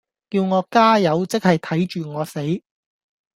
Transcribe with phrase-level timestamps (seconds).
[0.31, 2.39] 叫我加油，即係睇住我死